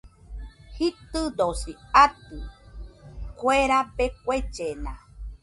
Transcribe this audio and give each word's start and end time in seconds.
Jitɨdosi 0.75 1.71
atɨ, 2.03 2.37
kue 3.39 3.57
rabe 3.69 4.05
kuellena 4.23 4.91